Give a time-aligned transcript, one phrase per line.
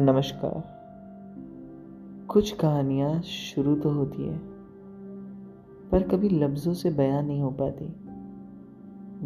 [0.00, 0.62] नमस्कार।
[2.26, 4.38] कुछ कहानियाँ शुरू तो होती है,
[5.90, 7.84] पर कभी लफ्ज़ों से बयां नहीं हो पाती।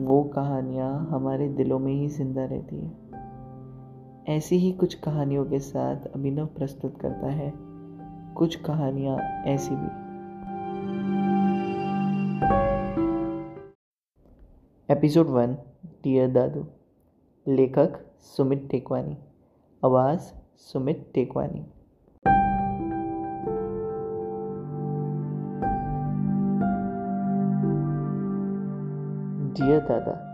[0.05, 2.92] वो कहानियाँ हमारे दिलों में ही ज़िंदा रहती है।
[4.37, 7.52] ऐसी ही कुछ कहानियों के साथ अभिनव प्रस्तुत करता है
[8.34, 9.88] कुछ कहानियाँ ऐसी भी।
[14.92, 15.56] एपिसोड वन,
[16.05, 16.66] डियर दादू।
[17.47, 19.16] लेखक सुमित टेकवानी।
[19.84, 21.66] आवाज़ सुमित टेकवानी।
[29.52, 30.30] डियर दादा,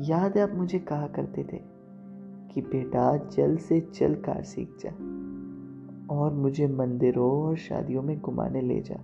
[0.00, 1.60] याद है आप मुझे कहा करते थे
[2.54, 4.90] कि बेटा जल्द से जल्द कार सीख जा
[6.14, 8.96] और मुझे मंदिरों और शादियों में घुमाने ले जा।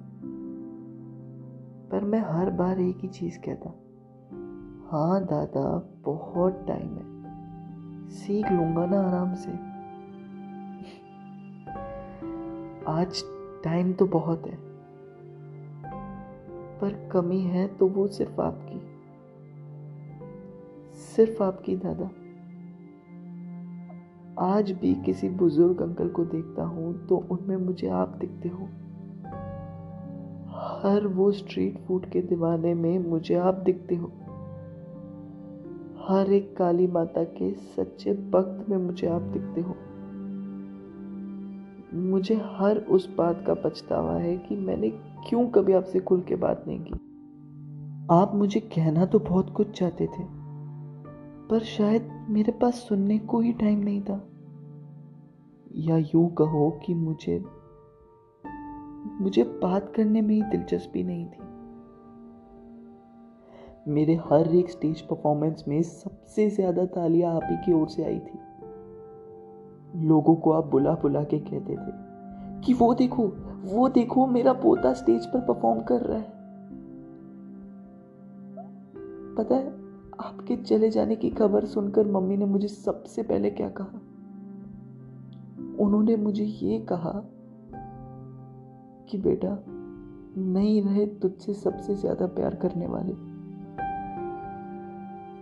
[1.91, 3.71] पर मैं हर बार एक ही चीज़ कहता
[4.89, 7.15] हाँ दादा, बहुत टाइम है।
[8.09, 9.74] सीख लूँगा ना आराम से।
[12.89, 13.23] आज
[13.65, 14.57] टाइम तो बहुत है,
[16.81, 18.81] पर कमी है तो वो सिर्फ़ आपकी
[21.07, 22.11] सिर्फ़ आपकी दादा।
[24.45, 28.69] आज भी किसी बुज़ुर्ग अंकल को देखता हूँ तो उनमें मुझे आप दिखते हो।
[30.83, 34.13] हर वो स्ट्रीट फ़ूड के दीवाने में मुझे आप दिखते हो।
[36.05, 39.77] हर एक काली माता के सच्चे भक्त में मुझे आप दिखते हो।
[41.95, 44.91] मुझे हर उस बात का पछतावा है कि मैंने
[45.29, 46.93] क्यों कभी आपसे खुल के बात नहीं की।
[48.13, 50.25] आप मुझे कहना तो बहुत कुछ चाहते थे,
[51.49, 54.21] पर शायद मेरे पास सुनने को ही टाइम नहीं था।
[55.79, 57.39] या यूँ कहो कि मुझे
[59.21, 61.43] मुझे बात करने में ही दिलचस्पी नहीं थी।
[63.93, 68.19] मेरे हर एक स्टेज परफॉर्मेंस में सबसे ज़्यादा तालियाँ आप ही की ओर से आई
[68.19, 68.39] थी।
[69.97, 71.93] लोगों को आप बुला बुला के कहते थे
[72.63, 73.33] कि वो देखो
[73.65, 76.33] वो देखो, मेरा पोता स्टेज पर परफॉर्म कर रहा है।
[79.35, 79.69] पता है,
[80.21, 84.01] आपके चले जाने की खबर सुनकर मम्मी ने मुझे सबसे पहले क्या कहा?
[85.85, 87.13] उन्होंने मुझे ये कहा
[89.11, 89.59] कि बेटा,
[90.39, 93.13] नहीं रहे तुझसे सबसे ज़्यादा प्यार करने वाले।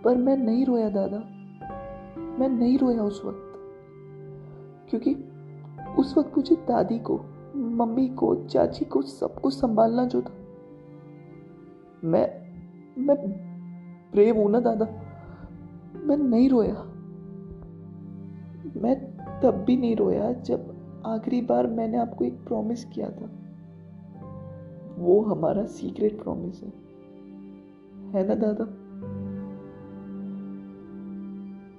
[0.01, 1.17] पर मैं नहीं रोया दादा,
[2.39, 3.42] मैं नहीं रोया उस वक्त।
[4.93, 5.29] क्योंकि
[5.99, 7.19] उस वक्त मुझे दादी को,
[7.55, 10.33] मम्मी को, चाची को सबको संभालना जो था।
[12.03, 12.43] मैं
[12.97, 13.15] मैं
[14.11, 14.85] प्रेम हूँ ना दादा।
[15.95, 16.73] मैं नहीं रोया।
[18.81, 23.29] मैं तब भी नहीं रोया जब आखिरी बार मैंने आपको एक प्रॉमिस किया था।
[24.97, 26.73] वो हमारा सीक्रेट प्रॉमिस है।
[28.09, 28.65] है ना दादा?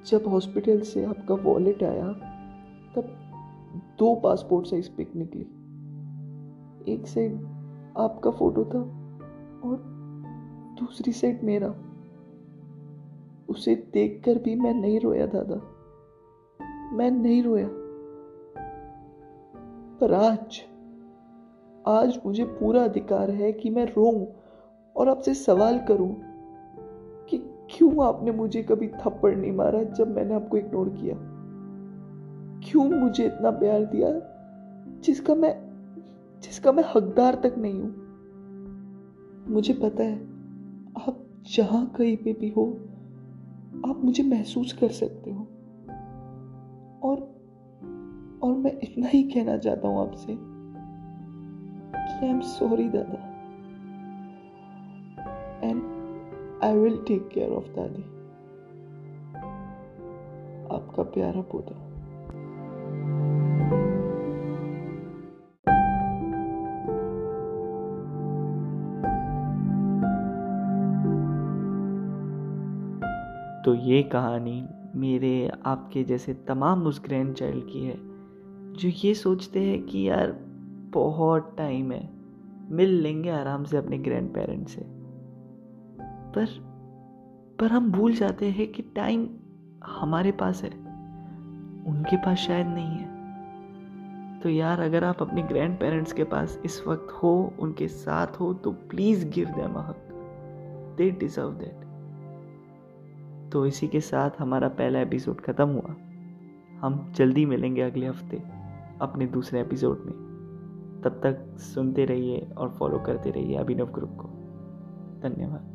[0.07, 2.34] जब हॉस्पिटल से आपका वॉलेट आया
[2.97, 3.03] तब
[3.99, 5.47] दो पासपोर्ट साइज़ पिक निकली।
[6.93, 7.37] एक साइड
[7.99, 8.79] आपका फ़ोटो था
[9.69, 9.83] और
[10.81, 11.75] दूसरी साइड मेरा।
[13.49, 15.57] उसे देखकर भी मैं नहीं रोया, दादा।
[16.97, 17.69] मैं नहीं रोया।
[20.01, 20.63] पर आज
[21.87, 24.33] आज मुझे पूरा अधिकार है कि मैं रो
[24.97, 26.17] और आपसे सवाल करूँ
[27.29, 27.39] कि
[27.71, 31.34] क्यों आपने मुझे कभी थप्पड़ नहीं मारा जब मैंने आपको इग्नोर किया?
[32.65, 34.09] क्यों मुझे इतना प्यार दिया?
[35.01, 35.65] जिसका मैं
[36.43, 38.05] जिसका मैं हकदार तक नहीं हूँ।
[39.49, 40.17] मुझे पता है,
[41.09, 41.27] आप
[41.57, 42.81] जहाँ कहीं पे भी हो,
[43.87, 45.41] आप मुझे महसूस कर सकते हो।
[47.03, 47.35] और
[48.43, 50.37] और मैं इतना ही कहना चाहता हूँ आपसे
[51.95, 53.31] कि आई एम सॉरी दादा।
[55.69, 55.83] And
[56.65, 58.03] I will take care of दादी।
[60.77, 61.94] आपका प्यारा पोता।
[73.65, 74.67] तो ये कहानी
[74.97, 77.97] मेरे आपके जैसे तमाम उस ग्रैंड चाइल्ड की है,
[78.73, 80.33] जो ये सोचते हैं कि यार
[80.93, 82.09] बहुत टाइम है,
[82.71, 84.85] मिल लेंगे आराम से अपने ग्रैंड पेरेंट्स से।
[86.35, 86.47] पर
[87.61, 89.29] पर हम भूल जाते हैं कि टाइम
[89.85, 90.71] हमारे पास है,
[91.87, 93.15] उनके पास शायद नहीं है।
[94.41, 98.55] तो यार अगर आप अपने ग्रैंड पेरेंट्स के पास इस वक्त हो, उनके साथ हो
[98.55, 100.09] तो प्लीज़ गिव देम अ हक
[100.97, 101.84] दे डिजर्व दैट
[103.55, 105.97] तो इसी के साथ हमारा पहला एपिसोड खत्म हुआ।
[106.81, 108.43] हम जल्दी मिलेंगे अगले हफ़्ते
[109.01, 110.15] अपने दूसरे एपिसोड में।
[111.05, 114.29] तब तक सुनते रहिए और फॉलो करते रहिए अभिनव ग्रुप को।
[115.23, 115.74] धन्यवाद।